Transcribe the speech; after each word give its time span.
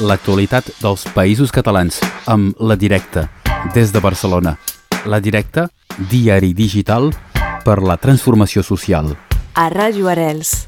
l'actualitat 0.00 0.70
dels 0.80 1.04
països 1.14 1.52
catalans 1.52 2.00
amb 2.30 2.56
La 2.60 2.76
Directa, 2.76 3.28
des 3.74 3.92
de 3.92 4.00
Barcelona. 4.00 4.56
La 5.06 5.20
Directa, 5.20 5.68
diari 6.10 6.54
digital 6.56 7.10
per 7.64 7.80
la 7.84 7.98
transformació 8.00 8.64
social. 8.64 9.12
A 9.54 9.68
Ràdio 9.68 10.08
Arels. 10.08 10.66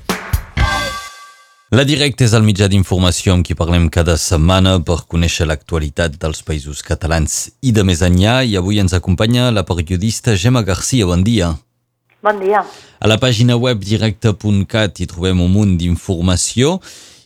La 1.72 1.86
Directa 1.88 2.26
és 2.26 2.34
el 2.36 2.44
mitjà 2.44 2.68
d'informació 2.68 3.32
amb 3.32 3.46
qui 3.48 3.56
parlem 3.56 3.88
cada 3.88 4.18
setmana 4.20 4.76
per 4.84 5.06
conèixer 5.08 5.46
l'actualitat 5.48 6.18
dels 6.20 6.42
països 6.44 6.82
catalans 6.84 7.46
i 7.64 7.72
de 7.72 7.84
més 7.88 8.02
enllà 8.04 8.42
i 8.44 8.58
avui 8.60 8.82
ens 8.82 8.92
acompanya 8.92 9.48
la 9.50 9.64
periodista 9.64 10.36
Gemma 10.36 10.60
Garcia. 10.62 11.08
Bon 11.08 11.24
dia. 11.24 11.54
Bon 12.22 12.36
dia. 12.38 12.60
A 13.00 13.08
la 13.08 13.16
pàgina 13.16 13.56
web 13.56 13.80
directe.cat 13.80 15.00
hi 15.00 15.08
trobem 15.08 15.40
un 15.40 15.50
munt 15.56 15.72
d'informació 15.80 16.76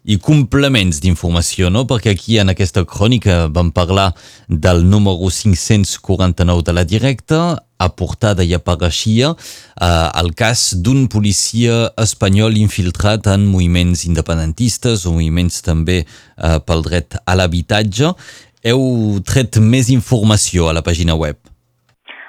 i 0.07 0.17
complements 0.23 1.01
d'informació, 1.03 1.69
no? 1.75 1.83
Perquè 1.91 2.15
aquí 2.15 2.39
en 2.39 2.53
aquesta 2.53 2.85
crònica 2.87 3.47
vam 3.51 3.73
parlar 3.75 4.13
del 4.47 4.85
número 4.87 5.31
549 5.31 6.63
de 6.67 6.75
la 6.77 6.85
directa, 6.87 7.41
a 7.77 7.89
portada 7.93 8.45
i 8.45 8.55
apareixia 8.57 9.33
eh, 9.35 9.87
el 10.21 10.33
cas 10.39 10.71
d'un 10.81 11.07
policia 11.13 11.91
espanyol 12.01 12.57
infiltrat 12.57 13.29
en 13.35 13.45
moviments 13.51 14.07
independentistes 14.09 15.05
o 15.05 15.13
moviments 15.17 15.61
també 15.67 15.99
eh, 16.03 16.59
pel 16.65 16.87
dret 16.87 17.19
a 17.25 17.37
l'habitatge. 17.37 18.15
Heu 18.67 19.21
tret 19.27 19.61
més 19.61 19.93
informació 19.93 20.71
a 20.71 20.77
la 20.79 20.87
pàgina 20.87 21.19
web. 21.19 21.37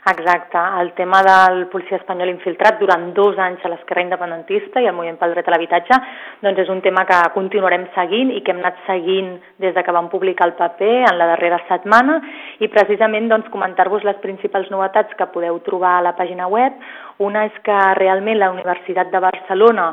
Exacte. 0.09 0.57
El 0.79 0.93
tema 0.93 1.19
del 1.21 1.65
policia 1.67 1.97
espanyol 1.97 2.29
infiltrat 2.31 2.77
durant 2.79 3.09
dos 3.13 3.35
anys 3.43 3.63
a 3.65 3.71
l'esquerra 3.73 4.05
independentista 4.05 4.79
i 4.79 4.85
el 4.87 4.95
moviment 4.95 5.17
pel 5.19 5.33
dret 5.35 5.47
a 5.49 5.51
l'habitatge 5.51 5.97
doncs 6.45 6.61
és 6.63 6.69
un 6.71 6.79
tema 6.85 7.03
que 7.09 7.17
continuarem 7.33 7.83
seguint 7.95 8.31
i 8.31 8.39
que 8.39 8.53
hem 8.53 8.61
anat 8.63 8.79
seguint 8.85 9.33
des 9.59 9.73
de 9.75 9.83
que 9.83 9.95
vam 9.97 10.07
publicar 10.07 10.47
el 10.47 10.53
paper 10.55 10.93
en 11.09 11.17
la 11.19 11.27
darrera 11.33 11.59
setmana 11.67 12.21
i 12.63 12.69
precisament 12.71 13.27
doncs, 13.27 13.49
comentar-vos 13.51 14.05
les 14.07 14.21
principals 14.23 14.71
novetats 14.71 15.11
que 15.19 15.27
podeu 15.33 15.59
trobar 15.65 15.97
a 15.97 16.05
la 16.05 16.15
pàgina 16.15 16.47
web. 16.47 16.77
Una 17.19 17.43
és 17.49 17.57
que 17.67 17.79
realment 17.99 18.39
la 18.39 18.53
Universitat 18.53 19.11
de 19.11 19.19
Barcelona 19.19 19.89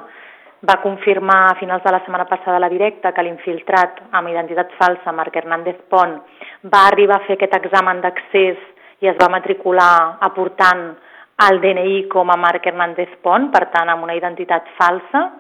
va 0.62 0.78
confirmar 0.84 1.40
a 1.48 1.56
finals 1.58 1.82
de 1.82 1.90
la 1.90 2.00
setmana 2.04 2.28
passada 2.30 2.62
la 2.62 2.70
directa 2.70 3.10
que 3.12 3.26
l'infiltrat 3.26 3.98
amb 4.12 4.30
identitat 4.30 4.78
falsa, 4.78 5.12
Marc 5.12 5.34
Hernández 5.42 5.82
Pont, 5.90 6.20
va 6.70 6.86
arribar 6.92 7.18
a 7.18 7.26
fer 7.26 7.34
aquest 7.34 7.58
examen 7.58 8.00
d'accés 8.00 8.62
i 9.02 9.10
es 9.10 9.16
va 9.20 9.30
matricular 9.32 10.18
aportant 10.20 10.92
el 11.48 11.60
DNI 11.60 12.04
com 12.12 12.30
a 12.30 12.38
Marc 12.38 12.66
Hernández 12.66 13.16
Pont, 13.22 13.50
per 13.50 13.66
tant 13.72 13.90
amb 13.90 14.06
una 14.06 14.14
identitat 14.14 14.68
falsa, 14.78 15.30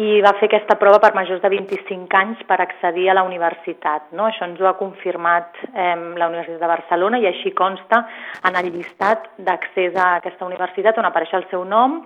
i 0.00 0.22
va 0.24 0.32
fer 0.40 0.46
aquesta 0.48 0.78
prova 0.80 0.98
per 1.02 1.10
majors 1.12 1.42
de 1.42 1.50
25 1.52 2.16
anys 2.16 2.40
per 2.48 2.56
accedir 2.64 3.10
a 3.10 3.16
la 3.18 3.24
universitat. 3.26 4.06
No? 4.16 4.24
Això 4.24 4.46
ens 4.48 4.60
ho 4.60 4.68
ha 4.70 4.78
confirmat 4.78 5.58
eh, 5.68 5.96
la 6.16 6.30
Universitat 6.30 6.62
de 6.62 6.70
Barcelona 6.70 7.20
i 7.20 7.28
així 7.28 7.52
consta 7.52 8.00
en 8.48 8.56
el 8.56 8.70
llistat 8.72 9.28
d'accés 9.36 9.96
a 9.96 10.14
aquesta 10.22 10.48
universitat 10.48 10.96
on 10.96 11.10
apareix 11.10 11.34
el 11.36 11.44
seu 11.50 11.66
nom, 11.68 12.00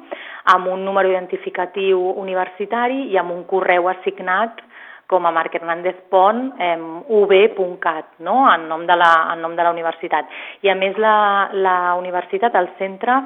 amb 0.51 0.73
un 0.73 0.83
número 0.85 1.13
identificatiu 1.15 2.03
universitari 2.19 3.07
i 3.13 3.21
amb 3.23 3.31
un 3.37 3.45
correu 3.47 3.87
assignat 3.95 4.66
com 5.07 5.27
a 5.27 5.31
Marc 5.31 5.55
Hernández 5.55 5.97
Pont, 6.11 6.55
eh, 6.59 6.77
ub.cat, 7.09 8.19
no? 8.19 8.37
en, 8.53 8.69
nom 8.69 8.87
de 8.87 8.97
la, 8.97 9.13
en 9.33 9.43
nom 9.43 9.55
de 9.57 9.63
la 9.63 9.73
universitat. 9.75 10.31
I 10.67 10.73
a 10.73 10.77
més 10.79 10.99
la, 10.99 11.51
la 11.55 11.77
universitat, 12.01 12.55
el 12.59 12.71
centre, 12.81 13.21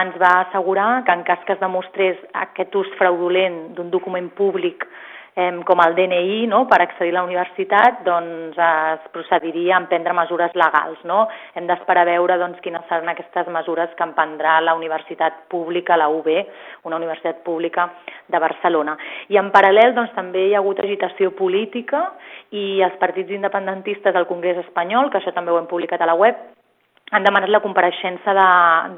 ens 0.00 0.16
va 0.22 0.32
assegurar 0.46 1.04
que 1.04 1.12
en 1.12 1.26
cas 1.28 1.44
que 1.46 1.56
es 1.56 1.60
demostrés 1.60 2.22
aquest 2.46 2.74
ús 2.76 2.88
fraudulent 3.00 3.76
d'un 3.76 3.92
document 3.92 4.30
públic 4.36 4.88
eh, 5.36 5.60
com 5.64 5.80
el 5.84 5.94
DNI 5.94 6.46
no? 6.48 6.64
per 6.66 6.80
accedir 6.82 7.12
a 7.12 7.18
la 7.18 7.24
universitat, 7.26 8.00
doncs 8.06 8.56
es 8.56 9.04
procediria 9.12 9.76
a 9.76 9.80
emprendre 9.82 10.16
mesures 10.16 10.56
legals. 10.56 11.02
No? 11.04 11.26
Hem 11.54 11.68
d'esperar 11.68 12.06
a 12.06 12.10
veure 12.10 12.38
doncs, 12.40 12.60
quines 12.64 12.84
seran 12.88 13.12
aquestes 13.12 13.50
mesures 13.52 13.92
que 13.94 14.06
emprendrà 14.08 14.56
la 14.64 14.74
universitat 14.74 15.44
pública, 15.52 16.00
la 16.00 16.08
UB, 16.08 16.30
una 16.88 16.96
universitat 16.96 17.44
pública 17.44 17.90
de 18.26 18.42
Barcelona. 18.42 18.96
I 19.28 19.38
en 19.38 19.52
paral·lel 19.54 19.94
doncs, 19.94 20.14
també 20.16 20.48
hi 20.48 20.54
ha 20.56 20.64
hagut 20.64 20.80
agitació 20.80 21.34
política 21.36 22.08
i 22.56 22.82
els 22.82 22.96
partits 22.98 23.30
independentistes 23.36 24.16
al 24.16 24.26
Congrés 24.26 24.64
espanyol, 24.64 25.10
que 25.10 25.20
això 25.20 25.36
també 25.36 25.52
ho 25.52 25.60
hem 25.60 25.68
publicat 25.68 26.00
a 26.00 26.08
la 26.08 26.16
web, 26.16 26.40
han 27.14 27.22
demanat 27.22 27.52
la 27.52 27.60
compareixença 27.62 28.32
de, 28.34 28.46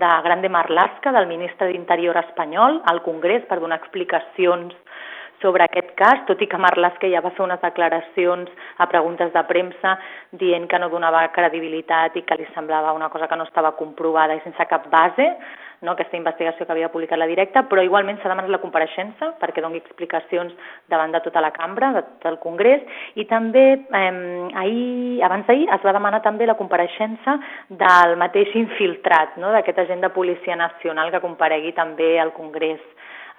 de 0.00 0.10
Grande 0.24 0.48
Marlaska, 0.48 1.10
del 1.12 1.26
ministre 1.28 1.68
d'Interior 1.68 2.16
espanyol, 2.22 2.80
al 2.88 3.02
Congrés 3.04 3.42
per 3.50 3.58
donar 3.60 3.76
explicacions 3.82 4.72
sobre 5.40 5.64
aquest 5.64 5.94
cas, 5.98 6.24
tot 6.26 6.40
i 6.42 6.48
que 6.50 6.60
Marlaska 6.60 7.10
ja 7.10 7.22
va 7.24 7.32
fer 7.36 7.44
unes 7.44 7.60
declaracions 7.62 8.50
a 8.78 8.88
preguntes 8.90 9.32
de 9.34 9.44
premsa 9.50 9.96
dient 10.40 10.66
que 10.70 10.78
no 10.82 10.90
donava 10.90 11.26
credibilitat 11.34 12.16
i 12.18 12.24
que 12.26 12.38
li 12.38 12.46
semblava 12.54 12.96
una 12.96 13.08
cosa 13.08 13.28
que 13.28 13.38
no 13.38 13.46
estava 13.48 13.76
comprovada 13.78 14.34
i 14.34 14.44
sense 14.44 14.66
cap 14.70 14.88
base, 14.90 15.28
no, 15.80 15.92
aquesta 15.92 16.18
investigació 16.18 16.66
que 16.66 16.74
havia 16.74 16.90
publicat 16.90 17.20
la 17.20 17.28
directa, 17.30 17.62
però 17.70 17.84
igualment 17.86 18.18
s'ha 18.18 18.30
demanat 18.32 18.50
la 18.50 18.60
compareixença 18.62 19.30
perquè 19.38 19.62
doni 19.62 19.78
explicacions 19.78 20.54
davant 20.90 21.14
de 21.14 21.20
tota 21.22 21.42
la 21.44 21.52
cambra, 21.54 21.92
de 21.94 22.02
tot 22.08 22.26
el 22.32 22.40
Congrés, 22.42 22.82
i 23.14 23.28
també 23.30 23.64
eh, 23.78 24.58
ahir, 24.58 25.22
abans 25.22 25.46
d'ahir 25.46 25.68
es 25.76 25.86
va 25.86 25.94
demanar 25.94 26.22
també 26.24 26.50
la 26.50 26.58
compareixença 26.58 27.38
del 27.70 28.16
mateix 28.18 28.54
infiltrat, 28.58 29.38
no, 29.38 29.52
d'aquest 29.54 29.84
agent 29.84 30.02
de 30.02 30.14
Policia 30.14 30.58
Nacional 30.58 31.14
que 31.14 31.22
comparegui 31.22 31.76
també 31.78 32.16
al 32.18 32.34
Congrés 32.34 32.82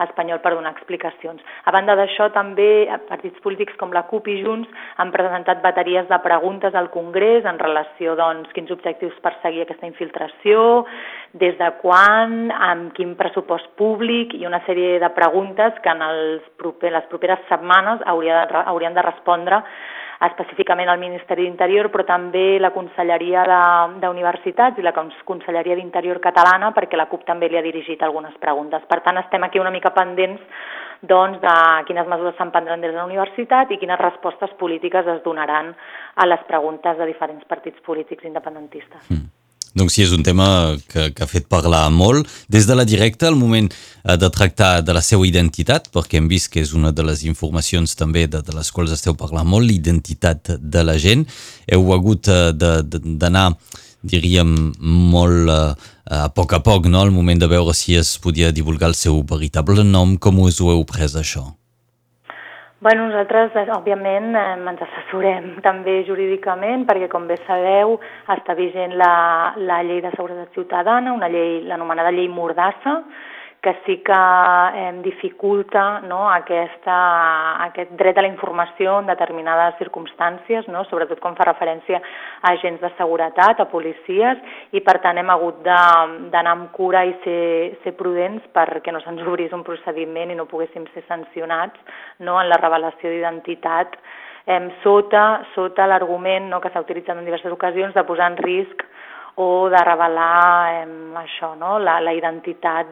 espanyol 0.06 0.42
per 0.44 0.54
donar 0.56 0.72
explicacions. 0.76 1.44
A 1.66 1.74
banda 1.76 1.96
d'això, 2.00 2.30
també 2.36 2.88
partits 3.10 3.40
polítics 3.44 3.78
com 3.80 3.94
la 3.96 4.06
CUP 4.10 4.30
i 4.32 4.40
Junts 4.44 4.70
han 5.02 5.14
presentat 5.16 5.64
bateries 5.64 6.08
de 6.10 6.20
preguntes 6.24 6.76
al 6.76 6.90
Congrés 6.94 7.46
en 7.50 7.60
relació 7.62 8.16
doncs, 8.20 8.52
quins 8.56 8.72
objectius 8.76 9.18
perseguir 9.24 9.66
aquesta 9.66 9.90
infiltració, 9.90 10.86
des 11.40 11.58
de 11.60 11.70
quan, 11.84 12.50
amb 12.52 12.94
quin 12.98 13.16
pressupost 13.20 13.70
públic 13.78 14.34
i 14.34 14.46
una 14.50 14.64
sèrie 14.66 14.98
de 15.02 15.12
preguntes 15.14 15.78
que 15.84 15.94
en 15.94 16.02
els 16.06 16.46
proper, 16.58 16.94
les 16.96 17.08
properes 17.12 17.44
setmanes 17.52 18.02
hauria 18.10 18.46
de, 18.46 18.64
haurien 18.66 18.98
de 18.98 19.06
respondre 19.06 19.64
específicament 20.28 20.90
al 20.92 21.00
Ministeri 21.00 21.46
d'Interior, 21.46 21.88
però 21.94 22.04
també 22.08 22.60
la 22.60 22.74
Conselleria 22.76 23.46
d'Universitats 24.02 24.80
i 24.80 24.84
la 24.84 24.94
Conselleria 24.94 25.78
d'Interior 25.80 26.20
catalana, 26.20 26.74
perquè 26.76 27.00
la 27.00 27.08
CUP 27.08 27.24
també 27.28 27.48
li 27.48 27.58
ha 27.58 27.64
dirigit 27.64 28.04
algunes 28.04 28.36
preguntes. 28.40 28.84
Per 28.90 29.00
tant, 29.06 29.22
estem 29.24 29.48
aquí 29.48 29.64
una 29.64 29.72
mica 29.72 29.94
pendents 29.96 30.44
doncs, 31.02 31.40
de 31.40 31.56
quines 31.88 32.08
mesures 32.12 32.36
s'emprendran 32.36 32.82
des 32.84 32.92
de 32.92 33.00
la 33.00 33.08
universitat 33.08 33.72
i 33.72 33.80
quines 33.80 34.02
respostes 34.02 34.52
polítiques 34.60 35.08
es 35.08 35.24
donaran 35.24 35.72
a 36.16 36.28
les 36.28 36.44
preguntes 36.48 36.98
de 36.98 37.08
diferents 37.08 37.46
partits 37.48 37.80
polítics 37.86 38.28
independentistes. 38.28 39.08
Mm. 39.10 39.39
Donc 39.80 39.94
sí, 39.94 40.04
és 40.04 40.12
un 40.12 40.26
tema 40.28 40.76
que, 40.92 41.10
que 41.16 41.24
ha 41.24 41.30
fet 41.30 41.48
parlar 41.48 41.86
molt. 41.96 42.28
Des 42.52 42.68
de 42.68 42.76
la 42.76 42.84
directa, 42.84 43.30
el 43.30 43.38
moment 43.40 43.70
eh, 43.72 44.18
de 44.20 44.30
tractar 44.36 44.82
de 44.84 44.96
la 44.96 45.04
seva 45.06 45.28
identitat, 45.28 45.88
perquè 45.96 46.20
hem 46.20 46.28
vist 46.32 46.52
que 46.52 46.60
és 46.60 46.74
una 46.76 46.92
de 46.92 47.06
les 47.08 47.24
informacions 47.30 47.96
també 47.96 48.26
de, 48.28 48.44
de 48.44 48.56
les 48.56 48.72
quals 48.76 48.92
esteu 48.96 49.16
parlant 49.20 49.48
molt, 49.48 49.70
l'identitat 49.70 50.58
de 50.60 50.84
la 50.84 50.98
gent. 51.00 51.24
Heu 51.72 51.94
hagut 51.96 52.28
eh, 52.28 52.52
d'anar, 52.54 53.54
diríem, 54.04 54.52
molt 55.16 55.54
eh, 55.56 55.72
a 56.10 56.28
poc 56.36 56.58
a 56.58 56.64
poc, 56.66 56.92
no?, 56.92 57.06
al 57.06 57.16
moment 57.16 57.40
de 57.40 57.48
veure 57.48 57.76
si 57.78 57.96
es 57.96 58.18
podia 58.20 58.52
divulgar 58.52 58.92
el 58.92 59.00
seu 59.00 59.24
veritable 59.24 59.88
nom. 59.88 60.18
Com 60.20 60.44
us 60.44 60.60
ho 60.60 60.74
heu 60.74 60.84
pres, 60.90 61.16
això? 61.16 61.48
Bueno, 62.82 63.10
nosaltres, 63.10 63.52
eh, 63.60 63.66
òbviament, 63.76 64.30
eh, 64.40 64.54
ens 64.72 64.84
assessorem 64.86 65.50
també 65.60 65.98
jurídicament 66.08 66.86
perquè, 66.88 67.10
com 67.12 67.26
bé 67.28 67.36
sabeu, 67.44 67.98
està 68.32 68.56
vigent 68.56 68.94
la, 69.02 69.52
la 69.68 69.82
llei 69.84 70.00
de 70.00 70.14
seguretat 70.14 70.56
ciutadana, 70.56 71.12
una 71.12 71.28
llei, 71.28 71.58
l'anomenada 71.68 72.14
llei 72.16 72.30
Mordassa, 72.32 72.94
que 73.62 73.76
sí 73.86 73.98
que 73.98 74.14
eh, 74.14 74.94
dificulta 75.04 76.00
no, 76.08 76.30
aquesta, 76.32 76.96
aquest 77.66 77.92
dret 78.00 78.18
a 78.18 78.24
la 78.24 78.32
informació 78.32 79.00
en 79.02 79.10
determinades 79.10 79.76
circumstàncies, 79.82 80.70
no, 80.72 80.86
sobretot 80.88 81.20
quan 81.20 81.36
fa 81.36 81.50
referència 81.50 82.00
a 82.00 82.54
agents 82.54 82.80
de 82.80 82.92
seguretat, 82.96 83.60
a 83.60 83.68
policies, 83.72 84.40
i 84.72 84.80
per 84.86 85.00
tant 85.04 85.20
hem 85.20 85.32
hagut 85.34 85.60
d'anar 85.66 86.54
amb 86.56 86.72
cura 86.72 87.04
i 87.04 87.12
ser, 87.26 87.76
ser 87.84 87.96
prudents 88.00 88.48
perquè 88.56 88.96
no 88.96 89.04
se'ns 89.04 89.28
obrís 89.28 89.52
un 89.56 89.66
procediment 89.68 90.32
i 90.32 90.40
no 90.40 90.48
poguéssim 90.48 90.88
ser 90.94 91.04
sancionats 91.10 91.76
no, 92.20 92.40
en 92.40 92.48
la 92.48 92.62
revelació 92.64 93.12
d'identitat. 93.12 94.00
Eh, 94.50 94.62
sota, 94.86 95.44
sota 95.54 95.86
l'argument 95.86 96.48
no, 96.48 96.62
que 96.64 96.72
s'ha 96.72 96.86
utilitzat 96.86 97.20
en 97.20 97.28
diverses 97.28 97.52
ocasions 97.52 97.94
de 97.94 98.08
posar 98.08 98.32
en 98.32 98.40
risc 98.40 98.88
o 99.42 99.70
de 99.72 99.80
revelar 99.88 100.84
eh, 100.84 100.86
això, 101.22 101.54
no? 101.56 101.78
la, 101.80 102.00
la 102.04 102.12
identitat 102.12 102.92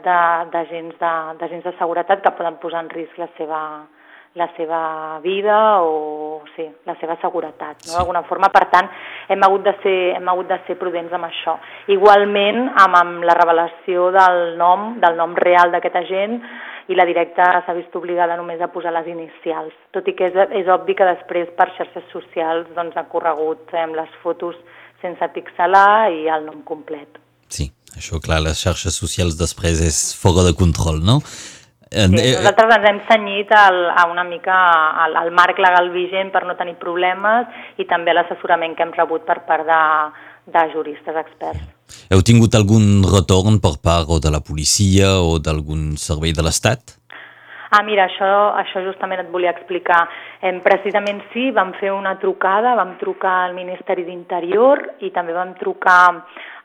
d'agents 0.54 0.96
de, 0.96 1.14
de, 1.42 1.62
de 1.66 1.74
seguretat 1.76 2.24
que 2.24 2.36
poden 2.38 2.56
posar 2.62 2.86
en 2.86 2.92
risc 2.94 3.18
la 3.20 3.28
seva, 3.36 3.60
la 4.40 4.48
seva 4.56 5.20
vida 5.20 5.58
o 5.84 6.40
sí, 6.56 6.70
la 6.88 6.96
seva 7.02 7.18
seguretat, 7.20 7.84
no? 7.90 7.98
d'alguna 7.98 8.24
forma. 8.30 8.48
Per 8.54 8.64
tant, 8.72 8.88
hem 9.28 9.44
hagut, 9.44 9.66
de 9.68 9.76
ser, 9.84 9.98
hem 10.16 10.32
hagut 10.32 10.48
de 10.54 10.62
ser 10.70 10.78
prudents 10.80 11.12
amb 11.18 11.28
això. 11.28 11.58
Igualment, 11.92 12.64
amb, 12.86 12.96
amb 13.02 13.28
la 13.28 13.36
revelació 13.36 14.08
del 14.16 14.56
nom, 14.62 14.94
del 15.04 15.20
nom 15.20 15.36
real 15.36 15.76
d'aquest 15.76 16.00
agent, 16.06 16.40
i 16.88 16.96
la 16.96 17.04
directa 17.04 17.50
s'ha 17.66 17.76
vist 17.76 17.96
obligada 18.00 18.38
només 18.40 18.62
a 18.64 18.70
posar 18.72 18.94
les 18.96 19.10
inicials, 19.12 19.76
tot 19.92 20.08
i 20.08 20.16
que 20.16 20.30
és, 20.30 20.38
és 20.62 20.70
obvi 20.72 20.96
que 20.96 21.08
després 21.10 21.52
per 21.58 21.74
xarxes 21.76 22.08
socials 22.14 22.70
doncs, 22.78 22.96
ha 22.96 23.10
corregut 23.12 23.74
eh, 23.76 23.84
les 23.92 24.14
fotos 24.24 24.56
sense 25.02 25.30
pixelar 25.36 26.10
i 26.14 26.26
el 26.34 26.48
nom 26.48 26.64
complet. 26.68 27.20
Sí, 27.50 27.70
això 27.96 28.22
clar, 28.24 28.42
les 28.46 28.60
xarxes 28.60 28.98
socials 28.98 29.38
després 29.40 29.82
és 29.84 30.02
fora 30.18 30.46
de 30.48 30.56
control, 30.58 31.00
no? 31.06 31.22
Sí, 31.88 32.04
nosaltres 32.12 32.74
ens 32.76 32.86
hem 32.90 32.98
senyit 33.08 33.52
al, 33.56 33.78
a 33.96 34.10
una 34.12 34.26
mica 34.28 34.56
al, 35.06 35.16
al 35.16 35.30
marc 35.32 35.60
legal 35.64 35.88
vigent 35.94 36.34
per 36.34 36.44
no 36.44 36.58
tenir 36.60 36.76
problemes 36.82 37.48
i 37.80 37.86
també 37.88 38.12
l'assessorament 38.12 38.76
que 38.76 38.84
hem 38.84 38.92
rebut 38.98 39.24
per 39.24 39.38
part 39.48 39.64
de, 39.70 39.80
de 40.52 40.64
juristes 40.74 41.16
experts. 41.24 41.64
Heu 42.12 42.24
tingut 42.28 42.56
algun 42.60 43.06
retorn 43.08 43.62
per 43.64 43.78
part 43.80 44.12
o 44.12 44.20
de 44.20 44.32
la 44.34 44.44
policia 44.44 45.14
o 45.24 45.38
d'algun 45.40 45.94
servei 46.02 46.36
de 46.36 46.44
l'Estat? 46.44 46.98
Ah, 47.70 47.84
mira, 47.84 48.06
això, 48.08 48.28
això 48.56 48.80
justament 48.86 49.20
et 49.20 49.32
volia 49.32 49.52
explicar. 49.52 50.06
Eh, 50.40 50.54
precisament 50.64 51.20
sí, 51.34 51.50
vam 51.52 51.74
fer 51.82 51.92
una 51.92 52.16
trucada, 52.22 52.76
vam 52.80 52.96
trucar 53.02 53.42
al 53.44 53.58
Ministeri 53.58 54.06
d'Interior 54.08 54.84
i 55.04 55.12
també 55.12 55.36
vam 55.36 55.52
trucar 55.60 56.00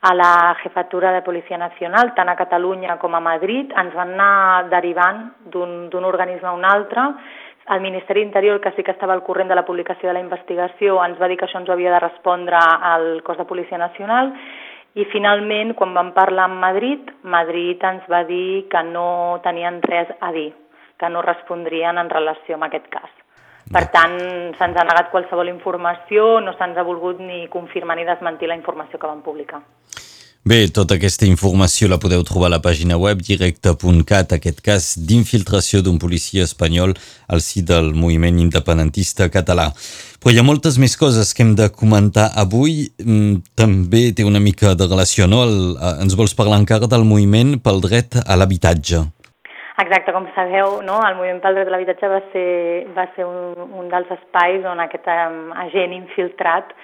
a 0.02 0.14
la 0.14 0.54
Jefatura 0.62 1.12
de 1.12 1.22
Policia 1.26 1.58
Nacional, 1.58 2.12
tant 2.14 2.30
a 2.30 2.38
Catalunya 2.38 2.98
com 3.02 3.14
a 3.14 3.22
Madrid, 3.22 3.74
ens 3.78 3.94
van 3.94 4.14
anar 4.14 4.68
derivant 4.70 5.24
d'un 5.50 6.04
organisme 6.04 6.48
a 6.48 6.54
un 6.54 6.64
altre. 6.64 7.10
El 7.74 7.80
Ministeri 7.80 8.22
d'Interior, 8.22 8.60
que 8.60 8.72
sí 8.76 8.82
que 8.82 8.94
estava 8.94 9.14
al 9.14 9.22
corrent 9.22 9.48
de 9.50 9.58
la 9.58 9.66
publicació 9.66 10.08
de 10.08 10.14
la 10.14 10.22
investigació, 10.22 10.98
ens 11.04 11.18
va 11.18 11.28
dir 11.30 11.38
que 11.38 11.46
això 11.46 11.58
ens 11.58 11.70
havia 11.70 11.94
de 11.94 12.02
respondre 12.02 12.58
al 12.58 13.22
cos 13.26 13.38
de 13.38 13.46
Policia 13.46 13.78
Nacional 13.78 14.34
i 14.94 15.06
finalment, 15.08 15.72
quan 15.74 15.94
vam 15.96 16.10
parlar 16.12 16.50
amb 16.50 16.60
Madrid, 16.60 17.10
Madrid 17.22 17.82
ens 17.90 18.02
va 18.12 18.24
dir 18.28 18.66
que 18.68 18.82
no 18.84 19.40
tenien 19.44 19.80
res 19.86 20.10
a 20.20 20.32
dir, 20.34 20.50
que 20.98 21.10
no 21.10 21.22
respondrien 21.22 21.98
en 21.98 22.10
relació 22.10 22.56
amb 22.56 22.68
aquest 22.68 22.88
cas. 22.92 23.10
Per 23.72 23.84
tant, 23.94 24.18
se'ns 24.58 24.76
ha 24.76 24.88
negat 24.88 25.12
qualsevol 25.12 25.48
informació, 25.52 26.40
no 26.44 26.56
se'ns 26.58 26.76
ha 26.76 26.84
volgut 26.86 27.22
ni 27.22 27.46
confirmar 27.52 27.96
ni 27.96 28.08
desmentir 28.08 28.50
la 28.50 28.58
informació 28.58 28.98
que 28.98 29.08
vam 29.08 29.22
publicar. 29.22 29.62
Bé, 30.42 30.66
tota 30.74 30.96
aquesta 30.98 31.22
informació 31.22 31.86
la 31.86 32.00
podeu 32.02 32.24
trobar 32.26 32.48
a 32.48 32.52
la 32.56 32.58
pàgina 32.58 32.96
web 32.98 33.20
directe.cat, 33.22 34.32
aquest 34.34 34.58
cas 34.66 34.88
d'infiltració 34.98 35.84
d'un 35.86 36.00
policia 36.02 36.42
espanyol 36.42 36.96
al 37.30 37.44
si 37.46 37.62
del 37.62 37.92
moviment 37.94 38.40
independentista 38.42 39.28
català. 39.30 39.68
Però 40.18 40.34
hi 40.34 40.42
ha 40.42 40.46
moltes 40.46 40.80
més 40.82 40.98
coses 40.98 41.30
que 41.30 41.46
hem 41.46 41.54
de 41.54 41.70
comentar 41.70 42.32
avui. 42.34 42.90
Mm, 42.98 43.38
també 43.54 44.08
té 44.10 44.26
una 44.26 44.42
mica 44.42 44.74
de 44.74 44.90
relació, 44.90 45.30
no? 45.30 45.44
El, 45.46 45.56
ens 46.02 46.18
vols 46.18 46.34
parlar 46.34 46.58
encara 46.58 46.90
del 46.90 47.06
moviment 47.06 47.60
pel 47.62 47.78
dret 47.86 48.18
a 48.26 48.34
l'habitatge. 48.34 49.06
Exacte, 49.80 50.12
com 50.12 50.26
sabeu, 50.34 50.82
no? 50.84 50.98
el 51.08 51.14
moviment 51.16 51.40
pel 51.40 51.56
dret 51.56 51.70
a 51.70 51.72
l'habitatge 51.72 52.08
va 52.12 52.20
ser, 52.32 52.48
va 52.92 53.06
ser 53.16 53.24
un, 53.24 53.70
un 53.80 53.86
dels 53.88 54.10
espais 54.18 54.66
on 54.68 54.82
aquest 54.84 55.06
um, 55.08 55.46
agent 55.64 55.94
infiltrat 55.96 56.74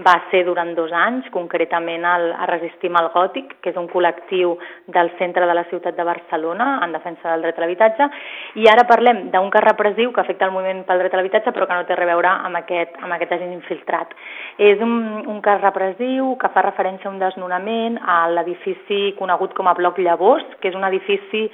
va 0.00 0.14
ser 0.30 0.40
durant 0.46 0.70
dos 0.74 0.92
anys, 0.96 1.26
concretament 1.30 2.04
el, 2.08 2.30
a 2.32 2.46
Resistim 2.48 2.96
al 2.96 3.10
Gòtic, 3.12 3.58
que 3.60 3.70
és 3.70 3.76
un 3.76 3.88
col·lectiu 3.92 4.54
del 4.88 5.10
centre 5.18 5.46
de 5.46 5.54
la 5.54 5.66
ciutat 5.68 5.96
de 5.96 6.06
Barcelona 6.08 6.78
en 6.84 6.94
defensa 6.96 7.28
del 7.28 7.44
dret 7.44 7.58
a 7.58 7.62
l'habitatge, 7.62 8.08
i 8.56 8.66
ara 8.72 8.86
parlem 8.88 9.26
d'un 9.34 9.50
cas 9.52 9.66
repressiu 9.66 10.10
que 10.12 10.24
afecta 10.24 10.48
el 10.48 10.56
moviment 10.56 10.82
pel 10.88 11.04
dret 11.04 11.12
a 11.12 11.20
l'habitatge 11.20 11.52
però 11.52 11.68
que 11.68 11.76
no 11.76 11.84
té 11.84 11.94
a 11.94 12.08
veure 12.08 12.32
amb 12.32 12.62
aquest, 12.62 12.96
amb 13.04 13.18
aquest 13.18 13.36
agent 13.36 13.52
infiltrat. 13.52 14.16
És 14.56 14.80
un, 14.80 15.28
un 15.28 15.44
cas 15.44 15.60
repressiu 15.60 16.34
que 16.40 16.50
fa 16.56 16.64
referència 16.64 17.10
a 17.10 17.12
un 17.12 17.20
desnonament 17.20 18.00
a 18.00 18.24
l'edifici 18.32 19.12
conegut 19.20 19.52
com 19.54 19.68
a 19.68 19.76
Bloc 19.76 20.00
Llavors, 20.00 20.48
que 20.60 20.72
és 20.72 20.78
un 20.78 20.88
edifici 20.88 21.46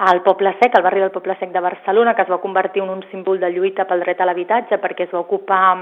al 0.00 0.22
Poble 0.22 0.54
Sec, 0.58 0.74
al 0.74 0.82
barri 0.82 1.00
del 1.02 1.10
Poble 1.12 1.36
Sec 1.36 1.50
de 1.52 1.60
Barcelona, 1.60 2.14
que 2.16 2.22
es 2.22 2.30
va 2.32 2.40
convertir 2.40 2.80
en 2.82 2.88
un 2.88 3.02
símbol 3.10 3.40
de 3.40 3.50
lluita 3.52 3.84
pel 3.84 4.00
dret 4.00 4.20
a 4.20 4.24
l'habitatge 4.24 4.78
perquè 4.80 5.04
es 5.04 5.12
va 5.12 5.20
ocupar, 5.20 5.76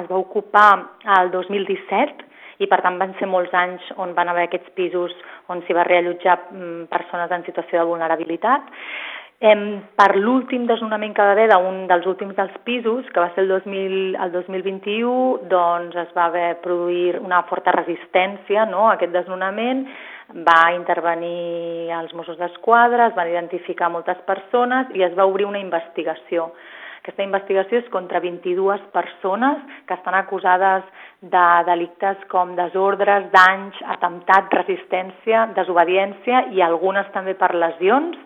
es 0.00 0.08
va 0.08 0.16
ocupar 0.16 0.70
el 1.18 1.28
2017 1.34 2.24
i 2.64 2.66
per 2.66 2.80
tant 2.80 2.96
van 2.98 3.12
ser 3.18 3.28
molts 3.28 3.52
anys 3.52 3.84
on 4.00 4.14
van 4.16 4.32
haver 4.32 4.46
aquests 4.48 4.72
pisos 4.78 5.12
on 5.52 5.60
s'hi 5.66 5.76
va 5.76 5.84
reallotjar 5.84 6.38
mm, 6.48 6.88
persones 6.88 7.30
en 7.30 7.44
situació 7.44 7.82
de 7.82 7.90
vulnerabilitat. 7.90 8.72
Em, 9.38 9.60
per 9.94 10.16
l'últim 10.18 10.64
desnonament 10.66 11.12
que 11.14 11.22
va 11.22 11.30
haver 11.30 11.44
d'un 11.52 11.84
dels 11.86 12.06
últims 12.10 12.34
dels 12.34 12.54
pisos, 12.66 13.06
que 13.14 13.20
va 13.22 13.28
ser 13.36 13.44
el, 13.44 13.52
2000, 13.52 14.16
el 14.24 14.32
2021, 14.34 15.12
doncs 15.52 15.94
es 16.02 16.10
va 16.16 16.24
haver 16.24 16.56
produir 16.64 17.20
una 17.20 17.44
forta 17.46 17.70
resistència 17.76 18.64
no, 18.66 18.88
a 18.88 18.96
aquest 18.96 19.14
desnonament, 19.14 19.84
va 20.48 20.72
intervenir 20.74 21.94
els 22.00 22.16
Mossos 22.18 22.40
d'Esquadra, 22.40 23.06
es 23.12 23.14
van 23.14 23.30
identificar 23.30 23.92
moltes 23.94 24.18
persones 24.26 24.90
i 24.98 25.06
es 25.06 25.14
va 25.14 25.28
obrir 25.30 25.46
una 25.46 25.62
investigació. 25.62 26.50
Aquesta 26.98 27.22
investigació 27.22 27.78
és 27.78 27.94
contra 27.94 28.18
22 28.18 28.90
persones 28.90 29.62
que 29.86 29.94
estan 29.94 30.18
acusades 30.18 30.82
de 31.22 31.46
delictes 31.70 32.26
com 32.34 32.58
desordres, 32.58 33.30
danys, 33.30 33.78
atemptat, 33.94 34.50
resistència, 34.64 35.46
desobediència 35.54 36.48
i 36.58 36.66
algunes 36.66 37.06
també 37.14 37.38
per 37.38 37.54
lesions 37.54 38.18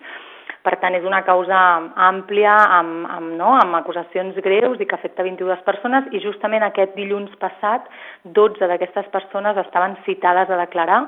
per 0.62 0.76
tant, 0.79 0.94
és 0.94 1.03
una 1.06 1.25
causa 1.26 1.59
àmplia, 2.06 2.55
amb, 2.79 3.06
amb, 3.11 3.32
no? 3.38 3.50
amb 3.59 3.75
acusacions 3.81 4.37
greus 4.44 4.79
i 4.79 4.87
que 4.87 4.94
afecta 4.94 5.25
22 5.26 5.64
persones 5.67 6.06
i 6.14 6.20
justament 6.23 6.62
aquest 6.62 6.94
dilluns 6.94 7.35
passat 7.43 7.88
12 8.38 8.69
d'aquestes 8.70 9.11
persones 9.14 9.59
estaven 9.64 9.97
citades 10.06 10.50
a 10.50 10.61
declarar 10.61 11.00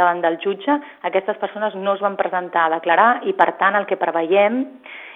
davant 0.00 0.24
del 0.24 0.40
jutge. 0.40 0.78
Aquestes 1.04 1.36
persones 1.42 1.76
no 1.76 1.96
es 1.96 2.04
van 2.04 2.16
presentar 2.16 2.66
a 2.66 2.74
declarar 2.78 3.10
i 3.28 3.36
per 3.36 3.52
tant 3.60 3.76
el 3.76 3.88
que 3.90 4.00
preveiem 4.00 4.62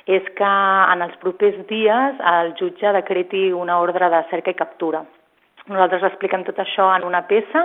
és 0.07 0.29
que 0.39 0.53
en 0.93 1.03
els 1.03 1.17
propers 1.23 1.57
dies 1.71 2.21
el 2.37 2.53
jutge 2.61 2.93
decreti 3.01 3.49
una 3.53 3.81
ordre 3.81 4.13
de 4.13 4.23
cerca 4.31 4.53
i 4.53 4.59
captura. 4.59 5.07
Nosaltres 5.67 6.05
expliquem 6.13 6.45
tot 6.47 6.61
això 6.63 6.93
en 6.95 7.09
una 7.09 7.25
peça 7.27 7.65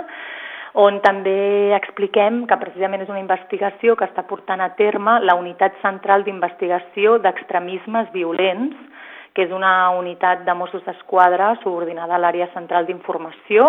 on 0.74 1.00
també 1.04 1.74
expliquem 1.76 2.46
que 2.48 2.56
precisament 2.60 3.04
és 3.04 3.10
una 3.12 3.20
investigació 3.20 3.96
que 3.96 4.06
està 4.08 4.24
portant 4.28 4.62
a 4.64 4.70
terme 4.78 5.18
la 5.20 5.36
Unitat 5.36 5.76
Central 5.82 6.24
d'Investigació 6.24 7.18
d'Extremismes 7.20 8.08
Violents, 8.14 8.76
que 9.34 9.46
és 9.46 9.52
una 9.52 9.90
unitat 9.96 10.44
de 10.46 10.54
Mossos 10.56 10.84
d'Esquadra 10.84 11.54
subordinada 11.62 12.16
a 12.16 12.20
l'àrea 12.20 12.48
central 12.56 12.88
d'informació 12.88 13.68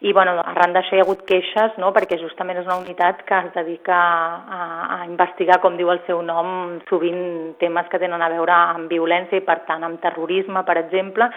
i 0.00 0.12
bueno, 0.16 0.38
arran 0.40 0.72
d'això 0.72 0.96
hi 0.96 1.00
ha 1.00 1.04
hagut 1.04 1.26
queixes 1.28 1.74
no? 1.82 1.90
perquè 1.92 2.16
justament 2.20 2.60
és 2.60 2.68
una 2.68 2.78
unitat 2.80 3.20
que 3.28 3.36
es 3.36 3.50
dedica 3.52 3.96
a, 3.96 4.60
a 4.96 4.98
investigar, 5.04 5.58
com 5.60 5.76
diu 5.76 5.90
el 5.92 6.00
seu 6.06 6.22
nom, 6.24 6.78
sovint 6.88 7.58
temes 7.60 7.90
que 7.92 8.00
tenen 8.00 8.24
a 8.24 8.30
veure 8.32 8.54
amb 8.54 8.88
violència 8.92 9.40
i 9.40 9.44
per 9.44 9.58
tant 9.68 9.84
amb 9.84 10.00
terrorisme, 10.00 10.64
per 10.64 10.78
exemple, 10.80 11.28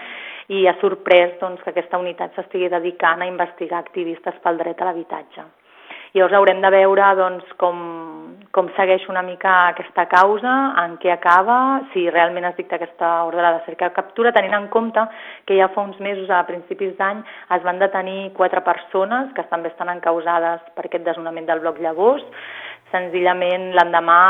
i 0.48 0.64
ha 0.68 0.78
sorprès 0.80 1.36
doncs, 1.42 1.60
que 1.64 1.74
aquesta 1.74 2.00
unitat 2.00 2.32
s'estigui 2.36 2.72
dedicant 2.72 3.20
a 3.20 3.28
investigar 3.28 3.82
activistes 3.84 4.40
pel 4.44 4.60
dret 4.60 4.80
a 4.80 4.88
l'habitatge. 4.88 5.44
Llavors 6.14 6.36
haurem 6.38 6.60
de 6.62 6.70
veure 6.70 7.06
doncs, 7.18 7.48
com, 7.58 7.78
com 8.54 8.68
segueix 8.76 9.02
una 9.10 9.24
mica 9.26 9.50
aquesta 9.72 10.04
causa, 10.06 10.52
en 10.84 10.92
què 11.02 11.10
acaba, 11.10 11.56
si 11.90 12.04
realment 12.06 12.46
es 12.46 12.54
dicta 12.54 12.78
aquesta 12.78 13.08
ordre 13.26 13.50
de 13.56 13.64
cerca 13.64 13.88
de 13.88 13.96
captura, 13.96 14.30
tenint 14.36 14.54
en 14.54 14.68
compte 14.70 15.02
que 15.48 15.58
ja 15.58 15.66
fa 15.74 15.82
uns 15.82 15.98
mesos, 15.98 16.30
a 16.30 16.44
principis 16.46 16.94
d'any, 17.00 17.24
es 17.58 17.66
van 17.66 17.82
detenir 17.82 18.30
quatre 18.38 18.62
persones 18.62 19.34
que 19.34 19.42
també 19.50 19.72
estan 19.72 19.90
encausades 19.90 20.62
per 20.78 20.86
aquest 20.86 21.02
desnonament 21.02 21.50
del 21.50 21.64
bloc 21.66 21.82
Llavors, 21.82 22.22
senzillament 22.94 23.72
l'endemà 23.74 24.20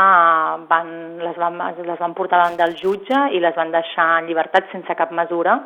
van, 0.65 0.89
les, 1.21 1.37
van, 1.37 1.61
les 1.85 2.01
van 2.01 2.17
portar 2.17 2.41
davant 2.41 2.57
del 2.63 2.73
jutge 2.81 3.27
i 3.37 3.45
les 3.45 3.53
van 3.53 3.69
deixar 3.77 4.07
en 4.23 4.31
llibertat 4.31 4.73
sense 4.73 4.97
cap 4.97 5.13
mesura, 5.13 5.59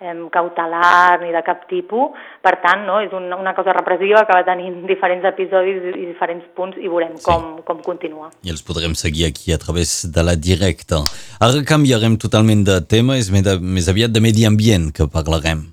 eh, 0.00 0.14
cautelar 0.32 1.20
ni 1.22 1.32
de 1.34 1.42
cap 1.46 1.66
tipus. 1.70 2.16
Per 2.42 2.54
tant, 2.62 2.84
no, 2.88 3.00
és 3.04 3.14
una, 3.16 3.38
una 3.38 3.54
cosa 3.56 3.74
repressiva 3.76 4.24
que 4.26 4.36
va 4.36 4.44
tenint 4.46 4.82
diferents 4.92 5.26
episodis 5.30 5.90
i 5.94 6.06
diferents 6.10 6.46
punts 6.58 6.78
i 6.80 6.90
veurem 6.90 7.16
sí. 7.16 7.26
com, 7.28 7.58
com 7.66 7.82
continua. 7.86 8.30
I 8.46 8.54
els 8.54 8.64
podrem 8.66 8.96
seguir 8.98 9.28
aquí 9.28 9.54
a 9.54 9.60
través 9.62 10.00
de 10.14 10.26
la 10.26 10.36
directa. 10.36 11.02
Ara 11.40 11.64
canviarem 11.66 12.18
totalment 12.20 12.64
de 12.68 12.80
tema, 12.86 13.18
és 13.18 13.32
més, 13.34 13.44
de, 13.46 13.58
més 13.58 13.90
aviat 13.90 14.14
de 14.14 14.24
medi 14.24 14.46
ambient 14.48 14.92
que 14.94 15.10
parlarem. 15.12 15.68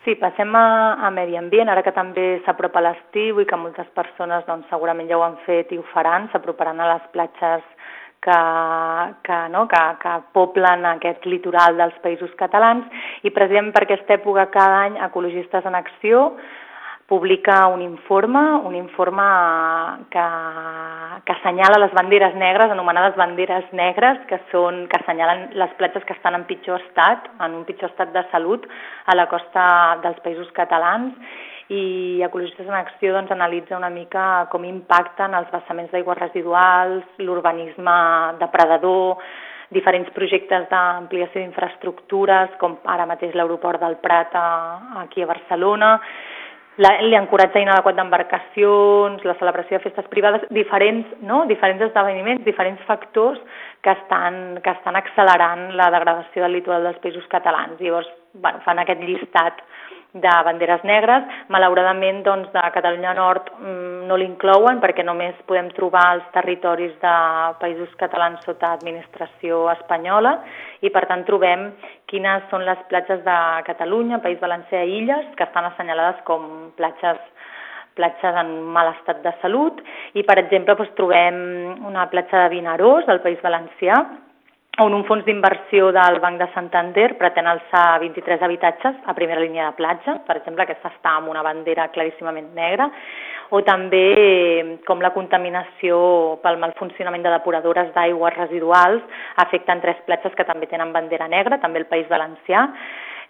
Sí, 0.00 0.14
passem 0.16 0.54
a, 0.56 0.96
a 1.04 1.10
medi 1.12 1.36
ambient, 1.36 1.68
ara 1.68 1.82
que 1.84 1.92
també 1.92 2.38
s'apropa 2.46 2.80
l'estiu 2.80 3.42
i 3.42 3.44
que 3.44 3.58
moltes 3.60 3.88
persones 3.92 4.46
doncs, 4.46 4.64
segurament 4.72 5.10
ja 5.10 5.18
ho 5.20 5.24
han 5.26 5.36
fet 5.44 5.74
i 5.74 5.78
ho 5.78 5.84
faran, 5.92 6.30
s'aproparan 6.32 6.80
a 6.80 6.88
les 6.94 7.04
platges 7.12 7.66
que, 8.20 8.38
que, 9.24 9.38
no, 9.50 9.66
que, 9.68 9.82
que 10.02 10.16
poblen 10.36 10.86
aquest 10.86 11.26
litoral 11.26 11.78
dels 11.80 11.96
països 12.04 12.32
catalans. 12.40 12.86
I 13.24 13.32
precisament 13.32 13.72
per 13.74 13.86
aquesta 13.86 14.18
època 14.18 14.50
cada 14.52 14.82
any 14.86 14.98
Ecologistes 15.08 15.66
en 15.66 15.78
Acció 15.78 16.26
publica 17.10 17.66
un 17.66 17.80
informe, 17.82 18.40
un 18.62 18.76
informe 18.78 19.24
que, 20.14 20.26
que 21.26 21.32
assenyala 21.34 21.80
les 21.82 21.94
banderes 21.96 22.36
negres, 22.38 22.70
anomenades 22.70 23.16
banderes 23.18 23.66
negres, 23.74 24.20
que, 24.30 24.38
són, 24.52 24.84
que 24.86 25.00
assenyalen 25.00 25.48
les 25.58 25.72
platges 25.80 26.06
que 26.06 26.14
estan 26.14 26.38
en 26.38 26.46
pitjor 26.46 26.78
estat, 26.84 27.26
en 27.42 27.56
un 27.58 27.64
pitjor 27.66 27.90
estat 27.90 28.14
de 28.14 28.22
salut 28.30 28.68
a 29.10 29.18
la 29.18 29.26
costa 29.32 29.64
dels 30.04 30.22
països 30.22 30.54
catalans 30.54 31.18
i 31.70 32.22
Ecologistes 32.26 32.66
en 32.66 32.74
Acció 32.74 33.12
doncs, 33.14 33.30
analitza 33.30 33.78
una 33.78 33.92
mica 33.94 34.48
com 34.50 34.64
impacten 34.66 35.36
els 35.38 35.50
vessaments 35.52 35.92
d'aigües 35.94 36.18
residuals, 36.18 37.06
l'urbanisme 37.22 37.94
depredador, 38.40 39.22
diferents 39.70 40.10
projectes 40.16 40.66
d'ampliació 40.70 41.38
d'infraestructures, 41.38 42.56
com 42.58 42.80
ara 42.90 43.06
mateix 43.06 43.36
l'aeroport 43.38 43.78
del 43.82 44.00
Prat 44.02 44.34
a, 44.34 44.48
aquí 45.04 45.22
a 45.22 45.30
Barcelona, 45.30 45.92
l'encoratge 46.80 47.60
inadequat 47.62 47.94
d'embarcacions, 47.98 49.22
la 49.28 49.36
celebració 49.38 49.78
de 49.78 49.84
festes 49.84 50.06
privades, 50.10 50.46
diferents, 50.50 51.06
no? 51.22 51.44
diferents 51.46 51.84
esdeveniments, 51.86 52.42
diferents 52.46 52.82
factors 52.88 53.38
que 53.84 53.92
estan, 53.94 54.58
que 54.64 54.74
estan 54.74 54.96
accelerant 54.98 55.68
la 55.78 55.90
degradació 55.94 56.42
del 56.46 56.56
litoral 56.58 56.88
dels 56.88 56.98
països 57.04 57.30
catalans. 57.30 57.78
Llavors, 57.78 58.10
bueno, 58.34 58.62
fan 58.64 58.82
aquest 58.82 59.06
llistat 59.06 59.62
de 60.12 60.32
banderes 60.44 60.82
negres. 60.84 61.26
Malauradament, 61.48 62.22
doncs, 62.26 62.50
de 62.52 62.62
Catalunya 62.74 63.14
Nord 63.14 63.50
mm, 63.60 64.06
no 64.08 64.18
l'inclouen 64.18 64.80
perquè 64.82 65.04
només 65.06 65.38
podem 65.46 65.70
trobar 65.76 66.06
els 66.16 66.26
territoris 66.34 66.96
de 67.02 67.14
països 67.62 67.92
catalans 68.00 68.42
sota 68.46 68.72
administració 68.74 69.68
espanyola 69.76 70.36
i, 70.82 70.90
per 70.90 71.04
tant, 71.10 71.22
trobem 71.28 71.68
quines 72.10 72.46
són 72.50 72.66
les 72.66 72.80
platges 72.90 73.22
de 73.26 73.38
Catalunya, 73.68 74.22
País 74.24 74.40
Valencià 74.42 74.82
i 74.82 74.98
Illes, 75.02 75.30
que 75.36 75.46
estan 75.46 75.70
assenyalades 75.70 76.24
com 76.26 76.72
platges 76.78 77.20
platges 77.98 78.36
en 78.38 78.52
mal 78.72 78.92
estat 78.94 79.18
de 79.24 79.32
salut 79.42 79.80
i, 80.14 80.22
per 80.24 80.38
exemple, 80.40 80.76
doncs, 80.78 80.94
trobem 80.96 81.38
una 81.86 82.06
platja 82.10 82.44
de 82.46 82.54
Vinaròs, 82.54 83.08
al 83.10 83.20
País 83.24 83.42
Valencià, 83.44 83.98
on 84.80 84.94
un 84.94 85.04
fons 85.04 85.24
d'inversió 85.26 85.90
del 85.92 86.18
Banc 86.22 86.38
de 86.40 86.46
Santander 86.54 87.10
pretén 87.20 87.48
alçar 87.50 87.98
23 88.00 88.40
habitatges 88.46 88.96
a 89.04 89.14
primera 89.14 89.42
línia 89.42 89.66
de 89.68 89.76
platja, 89.76 90.14
per 90.24 90.38
exemple, 90.38 90.64
aquesta 90.64 90.88
està 90.94 91.12
amb 91.18 91.28
una 91.28 91.42
bandera 91.44 91.90
claríssimament 91.92 92.54
negra, 92.56 92.88
o 93.50 93.60
també 93.66 94.80
com 94.86 95.02
la 95.04 95.12
contaminació 95.12 96.00
pel 96.42 96.56
mal 96.62 96.72
funcionament 96.78 97.26
de 97.26 97.34
depuradores 97.34 97.92
d'aigües 97.92 98.36
residuals 98.38 99.04
afecten 99.44 99.82
tres 99.84 100.00
platges 100.06 100.36
que 100.38 100.48
també 100.48 100.70
tenen 100.70 100.94
bandera 100.96 101.28
negra, 101.28 101.60
també 101.60 101.82
el 101.82 101.90
País 101.90 102.08
Valencià, 102.08 102.68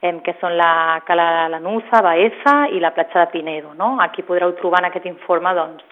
que 0.00 0.36
són 0.40 0.54
la 0.56 1.00
Cala 1.04 1.48
Lanuza, 1.52 2.00
Baeza 2.04 2.68
i 2.72 2.78
la 2.80 2.94
platja 2.94 3.24
de 3.24 3.32
Pinedo. 3.34 3.74
No? 3.74 3.96
Aquí 4.00 4.22
podreu 4.22 4.54
trobar 4.60 4.84
en 4.84 4.88
aquest 4.88 5.08
informe 5.10 5.52
doncs, 5.56 5.84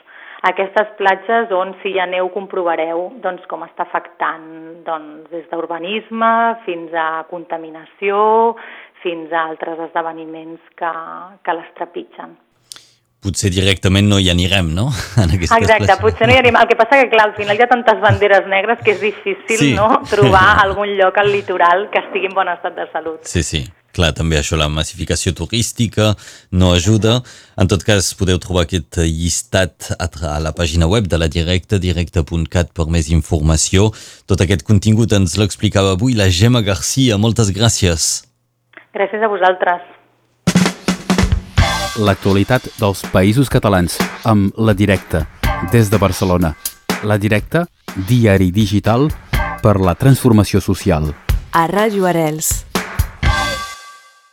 aquestes 0.51 0.91
platges 0.99 1.53
on 1.55 1.75
si 1.83 1.93
hi 1.95 2.01
ha 2.01 2.07
neu 2.11 2.29
comprovareu 2.35 3.09
doncs, 3.23 3.45
com 3.51 3.65
està 3.67 3.87
afectant 3.87 4.49
doncs, 4.87 5.31
des 5.33 5.47
d'urbanisme 5.51 6.33
fins 6.67 6.93
a 6.95 7.25
contaminació, 7.31 8.19
fins 9.03 9.33
a 9.33 9.47
altres 9.51 9.81
esdeveniments 9.89 10.77
que, 10.79 10.93
que 11.45 11.57
les 11.59 11.73
trepitgen. 11.79 12.37
Potser 13.19 13.51
directament 13.51 14.07
no 14.07 14.21
hi 14.23 14.29
anirem, 14.31 14.71
no? 14.77 14.87
En 15.25 15.33
Exacte, 15.35 15.67
platges. 15.67 15.99
potser 16.05 16.29
no 16.29 16.37
hi 16.37 16.39
anirem. 16.39 16.61
El 16.61 16.69
que 16.71 16.79
passa 16.79 17.01
que, 17.01 17.09
clar, 17.11 17.27
al 17.27 17.35
final 17.39 17.59
hi 17.59 17.65
ha 17.65 17.71
tantes 17.73 17.99
banderes 18.05 18.47
negres 18.47 18.85
que 18.85 18.95
és 18.95 19.03
difícil 19.03 19.59
sí. 19.59 19.73
no? 19.75 19.89
trobar 20.11 20.47
algun 20.63 20.95
lloc 21.01 21.19
al 21.19 21.33
litoral 21.35 21.89
que 21.91 22.05
estigui 22.05 22.31
en 22.31 22.39
bon 22.39 22.51
estat 22.53 22.79
de 22.79 22.87
salut. 22.93 23.27
Sí, 23.27 23.43
sí. 23.43 23.65
Clar, 23.97 24.13
també 24.15 24.39
això, 24.39 24.57
la 24.61 24.69
massificació 24.69 25.33
turística 25.35 26.13
no 26.53 26.73
ajuda. 26.77 27.19
En 27.59 27.71
tot 27.71 27.83
cas, 27.87 28.13
podeu 28.19 28.39
trobar 28.43 28.67
aquest 28.67 29.01
llistat 29.03 29.91
a 29.99 30.39
la 30.45 30.53
pàgina 30.55 30.87
web 30.87 31.09
de 31.09 31.19
la 31.19 31.29
Directa, 31.29 31.81
directa.cat, 31.83 32.73
per 32.77 32.87
més 32.87 33.09
informació. 33.11 33.91
Tot 34.27 34.45
aquest 34.45 34.63
contingut 34.69 35.13
ens 35.17 35.39
l'explicava 35.41 35.97
avui 35.97 36.15
la 36.15 36.29
Gemma 36.29 36.63
Garcia. 36.63 37.19
Moltes 37.19 37.51
gràcies. 37.51 38.29
Gràcies 38.95 39.25
a 39.25 39.33
vosaltres. 39.33 39.95
L'actualitat 41.99 42.69
dels 42.79 43.03
països 43.11 43.49
catalans 43.51 43.97
amb 44.23 44.55
La 44.55 44.77
Directa, 44.79 45.25
des 45.73 45.91
de 45.91 45.99
Barcelona. 45.99 46.53
La 47.03 47.19
Directa, 47.19 47.65
diari 48.07 48.53
digital 48.55 49.09
per 49.63 49.81
la 49.83 49.97
transformació 49.99 50.63
social. 50.63 51.11
A 51.51 51.67
Ràdio 51.67 52.07
Arels. 52.07 52.68